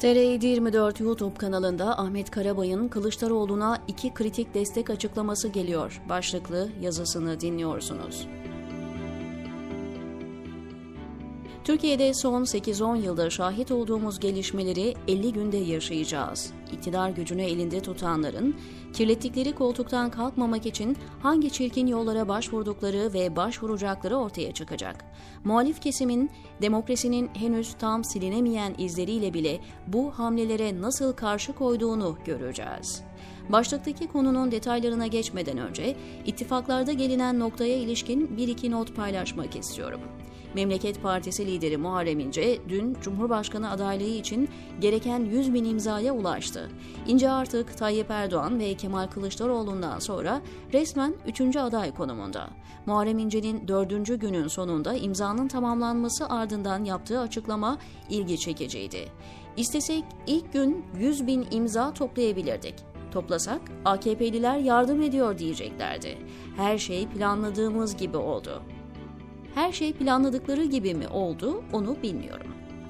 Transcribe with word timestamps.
TR 0.00 0.06
24 0.06 1.00
YouTube 1.00 1.34
kanalında 1.34 1.98
Ahmet 1.98 2.30
Karabay'ın 2.30 2.88
Kılıçdaroğlu'na 2.88 3.78
iki 3.88 4.14
kritik 4.14 4.54
destek 4.54 4.90
açıklaması 4.90 5.48
geliyor. 5.48 6.02
Başlıklı 6.08 6.68
yazısını 6.80 7.40
dinliyorsunuz. 7.40 8.28
Türkiye'de 11.64 12.14
son 12.14 12.42
8-10 12.42 13.02
yılda 13.02 13.30
şahit 13.30 13.70
olduğumuz 13.70 14.20
gelişmeleri 14.20 14.94
50 15.08 15.32
günde 15.32 15.56
yaşayacağız. 15.56 16.52
İktidar 16.72 17.10
gücünü 17.10 17.42
elinde 17.42 17.80
tutanların 17.80 18.56
kirlettikleri 18.92 19.52
koltuktan 19.52 20.10
kalkmamak 20.10 20.66
için 20.66 20.96
hangi 21.22 21.50
çirkin 21.50 21.86
yollara 21.86 22.28
başvurdukları 22.28 23.12
ve 23.14 23.36
başvuracakları 23.36 24.16
ortaya 24.16 24.52
çıkacak. 24.52 25.04
Muhalif 25.44 25.82
kesimin 25.82 26.30
demokrasinin 26.62 27.30
henüz 27.34 27.74
tam 27.74 28.04
silinemeyen 28.04 28.74
izleriyle 28.78 29.34
bile 29.34 29.60
bu 29.86 30.10
hamlelere 30.10 30.80
nasıl 30.80 31.12
karşı 31.12 31.52
koyduğunu 31.52 32.18
göreceğiz. 32.24 33.02
Başlıktaki 33.48 34.06
konunun 34.06 34.50
detaylarına 34.50 35.06
geçmeden 35.06 35.58
önce 35.58 35.96
ittifaklarda 36.26 36.92
gelinen 36.92 37.38
noktaya 37.38 37.76
ilişkin 37.76 38.36
bir 38.36 38.48
iki 38.48 38.70
not 38.70 38.96
paylaşmak 38.96 39.56
istiyorum. 39.56 40.00
Memleket 40.54 41.02
Partisi 41.02 41.46
lideri 41.46 41.76
Muharrem 41.76 42.20
İnce 42.20 42.58
dün 42.68 42.96
Cumhurbaşkanı 43.02 43.70
adaylığı 43.70 44.02
için 44.04 44.48
gereken 44.80 45.24
100 45.24 45.54
bin 45.54 45.64
imzaya 45.64 46.14
ulaştı. 46.14 46.70
İnce 47.06 47.30
artık 47.30 47.78
Tayyip 47.78 48.10
Erdoğan 48.10 48.58
ve 48.58 48.74
Kemal 48.74 49.06
Kılıçdaroğlu'ndan 49.06 49.98
sonra 49.98 50.40
resmen 50.72 51.14
3. 51.26 51.56
aday 51.56 51.94
konumunda. 51.94 52.50
Muharrem 52.86 53.18
İnce'nin 53.18 53.68
4. 53.68 54.20
günün 54.20 54.48
sonunda 54.48 54.94
imzanın 54.94 55.48
tamamlanması 55.48 56.28
ardından 56.28 56.84
yaptığı 56.84 57.20
açıklama 57.20 57.78
ilgi 58.08 58.38
çekiciydi. 58.38 59.08
İstesek 59.56 60.04
ilk 60.26 60.52
gün 60.52 60.84
100 60.98 61.26
bin 61.26 61.46
imza 61.50 61.94
toplayabilirdik. 61.94 62.74
Toplasak 63.10 63.60
AKP'liler 63.84 64.58
yardım 64.58 65.02
ediyor 65.02 65.38
diyeceklerdi. 65.38 66.18
Her 66.56 66.78
şey 66.78 67.08
planladığımız 67.08 67.96
gibi 67.96 68.16
oldu. 68.16 68.62
Her 69.54 69.72
şey 69.72 69.92
planladıkları 69.92 70.64
gibi 70.64 70.94
mi 70.94 71.08
oldu 71.08 71.62
onu 71.72 71.96
bilmiyorum. 72.02 72.46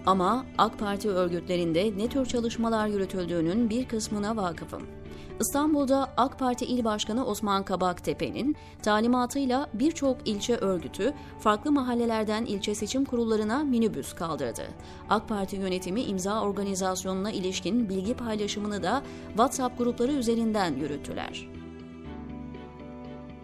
Ama 0.06 0.46
AK 0.58 0.78
Parti 0.78 1.08
örgütlerinde 1.08 1.92
ne 1.96 2.08
tür 2.08 2.26
çalışmalar 2.26 2.86
yürütüldüğünün 2.86 3.70
bir 3.70 3.88
kısmına 3.88 4.36
vakıfım. 4.36 4.82
İstanbul'da 5.40 6.10
AK 6.16 6.38
Parti 6.38 6.64
İl 6.64 6.84
Başkanı 6.84 7.26
Osman 7.26 7.64
Kabaktepe'nin 7.64 8.56
talimatıyla 8.82 9.66
birçok 9.74 10.28
ilçe 10.28 10.56
örgütü 10.56 11.14
farklı 11.38 11.72
mahallelerden 11.72 12.44
ilçe 12.44 12.74
seçim 12.74 13.04
kurullarına 13.04 13.64
minibüs 13.64 14.12
kaldırdı. 14.12 14.62
AK 15.08 15.28
Parti 15.28 15.56
yönetimi 15.56 16.02
imza 16.02 16.42
organizasyonuna 16.42 17.30
ilişkin 17.30 17.88
bilgi 17.88 18.14
paylaşımını 18.14 18.82
da 18.82 19.02
WhatsApp 19.28 19.78
grupları 19.78 20.12
üzerinden 20.12 20.74
yürüttüler. 20.74 21.59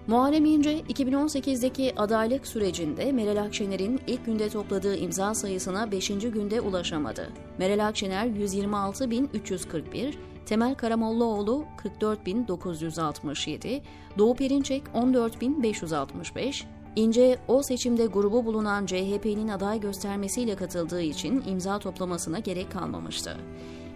Muharrem 0.06 0.44
İnce, 0.44 0.80
2018'deki 0.80 1.94
adaylık 1.96 2.46
sürecinde 2.46 3.12
Meral 3.12 3.42
Akşener'in 3.42 4.00
ilk 4.06 4.26
günde 4.26 4.48
topladığı 4.48 4.96
imza 4.96 5.34
sayısına 5.34 5.92
5. 5.92 6.08
günde 6.08 6.60
ulaşamadı. 6.60 7.28
Meral 7.58 7.86
Akşener 7.86 8.26
126.341, 8.26 10.14
Temel 10.46 10.74
Karamollaoğlu 10.74 11.64
44.967, 12.00 13.80
Doğu 14.18 14.34
Perinçek 14.34 14.82
14.565, 14.94 16.64
İnce 16.96 17.38
o 17.48 17.62
seçimde 17.62 18.06
grubu 18.06 18.44
bulunan 18.44 18.86
CHP'nin 18.86 19.48
aday 19.48 19.80
göstermesiyle 19.80 20.56
katıldığı 20.56 21.02
için 21.02 21.44
imza 21.46 21.78
toplamasına 21.78 22.38
gerek 22.38 22.72
kalmamıştı. 22.72 23.36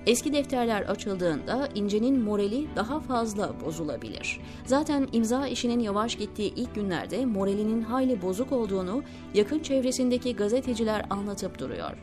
Eski 0.07 0.33
defterler 0.33 0.83
açıldığında 0.83 1.69
İnce'nin 1.75 2.21
morali 2.21 2.67
daha 2.77 3.01
fazla 3.01 3.61
bozulabilir. 3.65 4.41
Zaten 4.67 5.09
imza 5.13 5.47
işinin 5.47 5.81
yavaş 5.81 6.17
gittiği 6.17 6.55
ilk 6.55 6.75
günlerde 6.75 7.27
moralinin 7.27 7.83
hayli 7.83 8.23
bozuk 8.23 8.53
olduğunu 8.53 9.03
yakın 9.35 9.59
çevresindeki 9.59 10.37
gazeteciler 10.37 11.07
anlatıp 11.11 11.59
duruyor. 11.59 11.97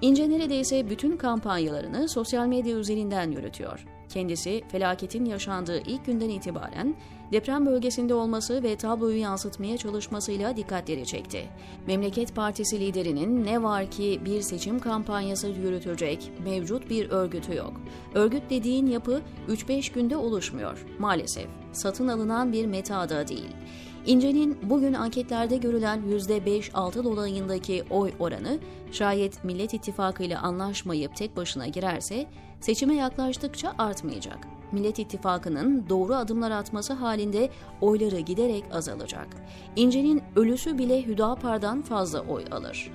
İnce 0.00 0.30
neredeyse 0.30 0.90
bütün 0.90 1.16
kampanyalarını 1.16 2.08
sosyal 2.08 2.46
medya 2.46 2.76
üzerinden 2.76 3.30
yürütüyor. 3.30 3.86
Kendisi 4.12 4.62
felaketin 4.68 5.24
yaşandığı 5.24 5.78
ilk 5.78 6.06
günden 6.06 6.28
itibaren 6.28 6.94
deprem 7.32 7.66
bölgesinde 7.66 8.14
olması 8.14 8.62
ve 8.62 8.76
tabloyu 8.76 9.18
yansıtmaya 9.18 9.78
çalışmasıyla 9.78 10.56
dikkatleri 10.56 11.06
çekti. 11.06 11.48
Memleket 11.86 12.34
Partisi 12.34 12.80
liderinin 12.80 13.44
ne 13.44 13.62
var 13.62 13.90
ki 13.90 14.20
bir 14.24 14.40
seçim 14.40 14.78
kampanyası 14.78 15.48
yürütecek 15.48 16.32
mevcut 16.44 16.90
bir 16.90 17.10
örgütü 17.10 17.54
yok. 17.54 17.80
Örgüt 18.14 18.42
dediğin 18.50 18.86
yapı 18.86 19.22
3-5 19.48 19.94
günde 19.94 20.16
oluşmuyor 20.16 20.86
maalesef. 20.98 21.46
Satın 21.72 22.08
alınan 22.08 22.52
bir 22.52 22.66
meta 22.66 23.08
da 23.08 23.28
değil. 23.28 23.50
İnce'nin 24.06 24.58
bugün 24.62 24.92
anketlerde 24.92 25.56
görülen 25.56 26.00
%5-6 26.10 27.04
dolayındaki 27.04 27.84
oy 27.90 28.12
oranı 28.18 28.58
şayet 28.92 29.44
Millet 29.44 29.74
İttifakı 29.74 30.22
ile 30.22 30.38
anlaşmayıp 30.38 31.16
tek 31.16 31.36
başına 31.36 31.66
girerse 31.66 32.26
seçime 32.60 32.94
yaklaştıkça 32.94 33.74
artmayacak. 33.78 34.38
Millet 34.72 34.98
İttifakı'nın 34.98 35.88
doğru 35.88 36.14
adımlar 36.14 36.50
atması 36.50 36.92
halinde 36.92 37.50
oyları 37.80 38.20
giderek 38.20 38.64
azalacak. 38.72 39.28
İnce'nin 39.76 40.22
ölüsü 40.36 40.78
bile 40.78 41.06
Hüdapar'dan 41.06 41.82
fazla 41.82 42.20
oy 42.20 42.44
alır. 42.50 42.90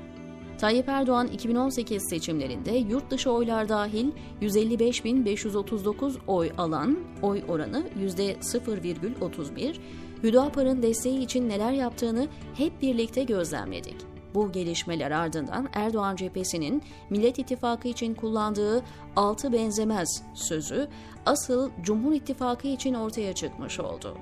Tayyip 0.57 0.89
Erdoğan 0.89 1.27
2018 1.27 2.03
seçimlerinde 2.09 2.71
yurt 2.71 3.11
dışı 3.11 3.31
oylar 3.31 3.69
dahil 3.69 4.11
155.539 4.41 6.13
oy 6.27 6.51
alan 6.57 6.99
oy 7.21 7.43
oranı 7.47 7.83
%0,31, 7.99 9.75
Hüdapar'ın 10.23 10.81
desteği 10.81 11.19
için 11.19 11.49
neler 11.49 11.71
yaptığını 11.71 12.27
hep 12.53 12.81
birlikte 12.81 13.23
gözlemledik. 13.23 13.95
Bu 14.35 14.51
gelişmeler 14.51 15.11
ardından 15.11 15.69
Erdoğan 15.73 16.15
cephesinin 16.15 16.83
Millet 17.09 17.39
İttifakı 17.39 17.87
için 17.87 18.13
kullandığı 18.13 18.83
altı 19.15 19.53
benzemez 19.53 20.23
sözü 20.33 20.87
asıl 21.25 21.69
Cumhur 21.81 22.13
İttifakı 22.13 22.67
için 22.67 22.93
ortaya 22.93 23.33
çıkmış 23.33 23.79
oldu. 23.79 24.17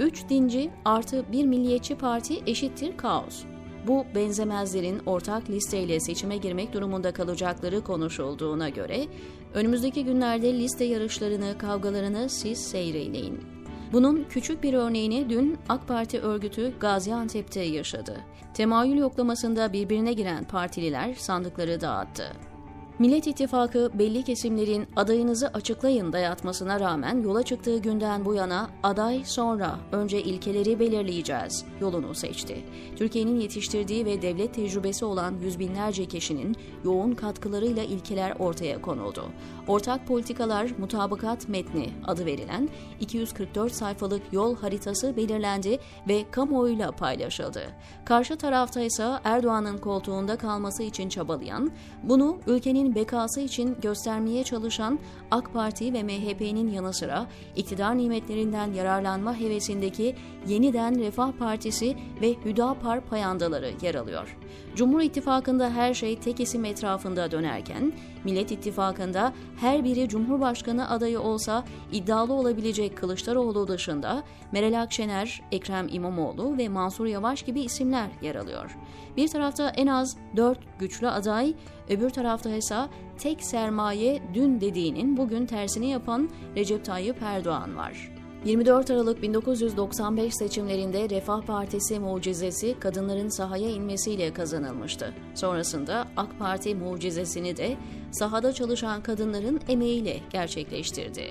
Üç 0.00 0.28
dinci 0.28 0.70
artı 0.84 1.24
bir 1.32 1.44
milliyetçi 1.46 1.94
parti 1.94 2.42
eşittir 2.46 2.96
kaos. 2.96 3.44
Bu 3.86 4.04
benzemezlerin 4.14 4.98
ortak 5.06 5.50
listeyle 5.50 6.00
seçime 6.00 6.36
girmek 6.36 6.72
durumunda 6.72 7.12
kalacakları 7.12 7.84
konuşulduğuna 7.84 8.68
göre 8.68 9.06
önümüzdeki 9.54 10.04
günlerde 10.04 10.52
liste 10.52 10.84
yarışlarını, 10.84 11.58
kavgalarını 11.58 12.28
siz 12.28 12.58
seyreleyin. 12.58 13.51
Bunun 13.92 14.26
küçük 14.30 14.62
bir 14.62 14.74
örneğini 14.74 15.30
dün 15.30 15.58
AK 15.68 15.88
Parti 15.88 16.20
örgütü 16.20 16.78
Gaziantep'te 16.80 17.60
yaşadı. 17.60 18.16
Temayül 18.54 18.96
yoklamasında 18.96 19.72
birbirine 19.72 20.12
giren 20.12 20.44
partililer 20.44 21.14
sandıkları 21.14 21.80
dağıttı. 21.80 22.32
Millet 22.98 23.26
İttifakı 23.26 23.90
belli 23.94 24.22
kesimlerin 24.22 24.86
adayınızı 24.96 25.48
açıklayın 25.48 26.12
dayatmasına 26.12 26.80
rağmen 26.80 27.22
yola 27.22 27.42
çıktığı 27.42 27.78
günden 27.78 28.24
bu 28.24 28.34
yana 28.34 28.70
aday 28.82 29.24
sonra 29.24 29.78
önce 29.92 30.22
ilkeleri 30.22 30.80
belirleyeceğiz 30.80 31.64
yolunu 31.80 32.14
seçti. 32.14 32.64
Türkiye'nin 32.96 33.40
yetiştirdiği 33.40 34.04
ve 34.04 34.22
devlet 34.22 34.54
tecrübesi 34.54 35.04
olan 35.04 35.34
yüz 35.42 35.58
binlerce 35.58 36.04
kişinin 36.04 36.56
yoğun 36.84 37.12
katkılarıyla 37.12 37.82
ilkeler 37.82 38.34
ortaya 38.38 38.82
konuldu. 38.82 39.24
Ortak 39.68 40.06
politikalar 40.06 40.70
mutabakat 40.78 41.48
metni 41.48 41.90
adı 42.06 42.26
verilen 42.26 42.68
244 43.00 43.72
sayfalık 43.72 44.22
yol 44.32 44.56
haritası 44.56 45.16
belirlendi 45.16 45.78
ve 46.08 46.24
kamuoyuyla 46.30 46.92
paylaşıldı. 46.92 47.62
Karşı 48.04 48.36
tarafta 48.36 48.80
ise 48.80 49.08
Erdoğan'ın 49.24 49.78
koltuğunda 49.78 50.36
kalması 50.36 50.82
için 50.82 51.08
çabalayan, 51.08 51.70
bunu 52.02 52.38
ülkenin 52.46 52.81
bekası 52.94 53.40
için 53.40 53.76
göstermeye 53.82 54.44
çalışan 54.44 54.98
AK 55.30 55.52
Parti 55.52 55.92
ve 55.92 56.02
MHP'nin 56.02 56.72
yanı 56.72 56.94
sıra 56.94 57.26
iktidar 57.56 57.98
nimetlerinden 57.98 58.72
yararlanma 58.72 59.40
hevesindeki 59.40 60.16
Yeniden 60.46 60.98
Refah 60.98 61.32
Partisi 61.32 61.96
ve 62.20 62.34
Hüdapar 62.44 63.00
payandaları 63.00 63.72
yer 63.82 63.94
alıyor. 63.94 64.36
Cumhur 64.76 65.00
İttifakı'nda 65.00 65.70
her 65.70 65.94
şey 65.94 66.18
tek 66.18 66.40
isim 66.40 66.64
etrafında 66.64 67.30
dönerken, 67.30 67.92
Millet 68.24 68.52
İttifakı'nda 68.52 69.32
her 69.60 69.84
biri 69.84 70.08
Cumhurbaşkanı 70.08 70.90
adayı 70.90 71.20
olsa 71.20 71.64
iddialı 71.92 72.32
olabilecek 72.32 72.96
Kılıçdaroğlu 72.96 73.68
dışında 73.68 74.22
Meral 74.52 74.82
Akşener, 74.82 75.42
Ekrem 75.52 75.88
İmamoğlu 75.88 76.58
ve 76.58 76.68
Mansur 76.68 77.06
Yavaş 77.06 77.42
gibi 77.42 77.60
isimler 77.60 78.08
yer 78.22 78.34
alıyor. 78.34 78.76
Bir 79.16 79.28
tarafta 79.28 79.68
en 79.68 79.86
az 79.86 80.16
dört 80.36 80.58
güçlü 80.78 81.08
aday, 81.08 81.54
öbür 81.92 82.10
tarafta 82.10 82.50
ise 82.50 82.76
tek 83.18 83.44
sermaye 83.44 84.22
dün 84.34 84.60
dediğinin 84.60 85.16
bugün 85.16 85.46
tersini 85.46 85.90
yapan 85.90 86.30
Recep 86.56 86.84
Tayyip 86.84 87.22
Erdoğan 87.22 87.76
var. 87.76 88.12
24 88.44 88.90
Aralık 88.90 89.22
1995 89.22 90.34
seçimlerinde 90.34 91.10
Refah 91.10 91.42
Partisi 91.42 91.98
mucizesi 91.98 92.78
kadınların 92.80 93.28
sahaya 93.28 93.70
inmesiyle 93.70 94.32
kazanılmıştı. 94.32 95.14
Sonrasında 95.34 96.08
AK 96.16 96.38
Parti 96.38 96.74
mucizesini 96.74 97.56
de 97.56 97.76
sahada 98.10 98.52
çalışan 98.52 99.02
kadınların 99.02 99.60
emeğiyle 99.68 100.20
gerçekleştirdi. 100.30 101.30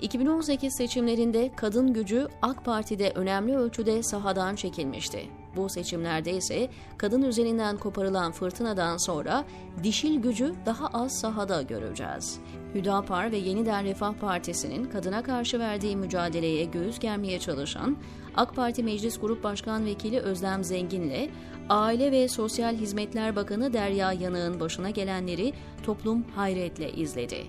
2018 0.00 0.76
seçimlerinde 0.76 1.50
kadın 1.56 1.92
gücü 1.92 2.28
AK 2.42 2.64
Parti'de 2.64 3.12
önemli 3.14 3.56
ölçüde 3.56 4.02
sahadan 4.02 4.54
çekilmişti. 4.54 5.43
Bu 5.56 5.68
seçimlerde 5.68 6.32
ise 6.32 6.68
kadın 6.98 7.22
üzerinden 7.22 7.76
koparılan 7.76 8.32
fırtınadan 8.32 8.96
sonra 8.96 9.44
dişil 9.82 10.22
gücü 10.22 10.54
daha 10.66 10.86
az 10.86 11.20
sahada 11.20 11.62
göreceğiz. 11.62 12.38
Hüdapar 12.74 13.32
ve 13.32 13.36
Yeniden 13.36 13.84
Refah 13.84 14.14
Partisi'nin 14.14 14.84
kadına 14.84 15.22
karşı 15.22 15.58
verdiği 15.58 15.96
mücadeleye 15.96 16.64
göğüs 16.64 16.98
germeye 16.98 17.38
çalışan 17.38 17.96
AK 18.36 18.56
Parti 18.56 18.82
Meclis 18.82 19.20
Grup 19.20 19.44
Başkan 19.44 19.86
Vekili 19.86 20.20
Özlem 20.20 20.64
Zengin'le 20.64 21.30
Aile 21.68 22.12
ve 22.12 22.28
Sosyal 22.28 22.76
Hizmetler 22.76 23.36
Bakanı 23.36 23.72
Derya 23.72 24.12
Yanık'ın 24.12 24.60
başına 24.60 24.90
gelenleri 24.90 25.52
toplum 25.82 26.24
hayretle 26.34 26.92
izledi. 26.92 27.46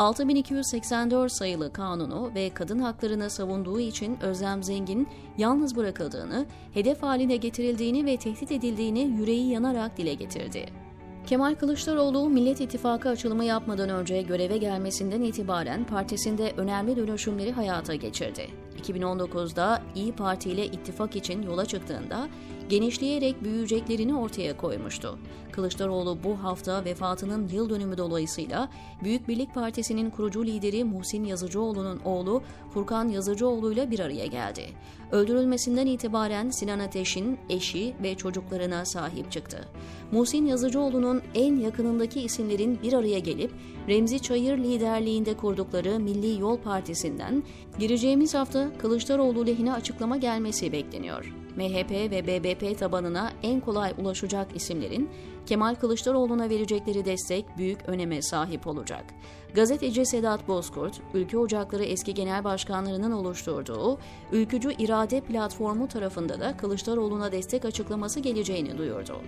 6284 0.00 1.32
sayılı 1.32 1.72
kanunu 1.72 2.30
ve 2.34 2.50
kadın 2.54 2.78
haklarını 2.78 3.30
savunduğu 3.30 3.80
için 3.80 4.18
Özlem 4.20 4.62
Zengin 4.62 5.08
yalnız 5.38 5.76
bırakıldığını, 5.76 6.46
hedef 6.74 7.02
haline 7.02 7.36
getirildiğini 7.36 8.06
ve 8.06 8.16
tehdit 8.16 8.52
edildiğini 8.52 9.00
yüreği 9.00 9.50
yanarak 9.50 9.96
dile 9.96 10.14
getirdi. 10.14 10.66
Kemal 11.26 11.54
Kılıçdaroğlu 11.54 12.28
Millet 12.28 12.60
İttifakı 12.60 13.08
açılımı 13.08 13.44
yapmadan 13.44 13.88
önce 13.88 14.22
göreve 14.22 14.56
gelmesinden 14.58 15.22
itibaren 15.22 15.84
partisinde 15.84 16.52
önemli 16.56 16.96
dönüşümleri 16.96 17.52
hayata 17.52 17.94
geçirdi. 17.94 18.46
2019'da 18.82 19.82
İyi 19.94 20.12
Parti 20.12 20.50
ile 20.50 20.66
ittifak 20.66 21.16
için 21.16 21.42
yola 21.42 21.66
çıktığında 21.66 22.28
genişleyerek 22.68 23.44
büyüyeceklerini 23.44 24.16
ortaya 24.16 24.56
koymuştu. 24.56 25.18
Kılıçdaroğlu 25.60 26.18
bu 26.24 26.44
hafta 26.44 26.84
vefatının 26.84 27.48
yıl 27.48 27.70
dönümü 27.70 27.98
dolayısıyla 27.98 28.68
Büyük 29.04 29.28
Birlik 29.28 29.54
Partisi'nin 29.54 30.10
kurucu 30.10 30.46
lideri 30.46 30.84
Muhsin 30.84 31.24
Yazıcıoğlu'nun 31.24 32.00
oğlu 32.04 32.42
Furkan 32.74 33.08
Yazıcıoğlu 33.08 33.72
ile 33.72 33.90
bir 33.90 34.00
araya 34.00 34.26
geldi. 34.26 34.66
Öldürülmesinden 35.12 35.86
itibaren 35.86 36.50
Sinan 36.50 36.78
Ateş'in 36.78 37.38
eşi 37.48 37.94
ve 38.02 38.14
çocuklarına 38.14 38.84
sahip 38.84 39.32
çıktı. 39.32 39.68
Muhsin 40.12 40.46
Yazıcıoğlu'nun 40.46 41.22
en 41.34 41.56
yakınındaki 41.56 42.20
isimlerin 42.20 42.78
bir 42.82 42.92
araya 42.92 43.18
gelip 43.18 43.50
Remzi 43.88 44.20
Çayır 44.20 44.58
liderliğinde 44.58 45.34
kurdukları 45.34 45.98
Milli 45.98 46.40
Yol 46.40 46.58
Partisi'nden 46.58 47.42
gireceğimiz 47.78 48.34
hafta 48.34 48.78
Kılıçdaroğlu 48.78 49.46
lehine 49.46 49.72
açıklama 49.72 50.16
gelmesi 50.16 50.72
bekleniyor. 50.72 51.34
MHP 51.56 51.90
ve 51.90 52.26
BBP 52.26 52.78
tabanına 52.78 53.32
en 53.42 53.60
kolay 53.60 53.94
ulaşacak 53.98 54.56
isimlerin 54.56 55.10
Kemal 55.50 55.74
Kılıçdaroğlu'na 55.74 56.48
verecekleri 56.48 57.04
destek 57.04 57.58
büyük 57.58 57.88
öneme 57.88 58.22
sahip 58.22 58.66
olacak. 58.66 59.04
Gazeteci 59.54 60.06
Sedat 60.06 60.48
Bozkurt, 60.48 61.00
Ülke 61.14 61.38
Ocakları 61.38 61.84
eski 61.84 62.14
genel 62.14 62.44
başkanlarının 62.44 63.12
oluşturduğu 63.12 63.98
Ülkücü 64.32 64.72
İrade 64.72 65.20
Platformu 65.20 65.88
tarafında 65.88 66.40
da 66.40 66.56
Kılıçdaroğlu'na 66.56 67.32
destek 67.32 67.64
açıklaması 67.64 68.20
geleceğini 68.20 68.78
duyurdu. 68.78 69.20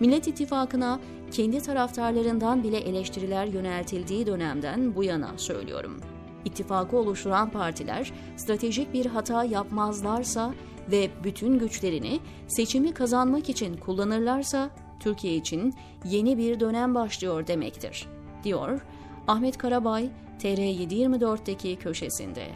Millet 0.00 0.28
İttifakı'na 0.28 1.00
kendi 1.30 1.60
taraftarlarından 1.62 2.62
bile 2.62 2.78
eleştiriler 2.78 3.46
yöneltildiği 3.46 4.26
dönemden 4.26 4.94
bu 4.94 5.04
yana 5.04 5.30
söylüyorum. 5.36 6.00
İttifakı 6.44 6.96
oluşturan 6.96 7.50
partiler 7.50 8.12
stratejik 8.36 8.92
bir 8.92 9.06
hata 9.06 9.44
yapmazlarsa 9.44 10.54
ve 10.90 11.10
bütün 11.24 11.58
güçlerini 11.58 12.20
seçimi 12.46 12.94
kazanmak 12.94 13.48
için 13.48 13.76
kullanırlarsa 13.76 14.70
Türkiye 15.00 15.36
için 15.36 15.74
yeni 16.04 16.38
bir 16.38 16.60
dönem 16.60 16.94
başlıyor 16.94 17.46
demektir, 17.46 18.06
diyor 18.44 18.80
Ahmet 19.28 19.58
Karabay 19.58 20.08
TR724'deki 20.40 21.76
köşesinde. 21.76 22.46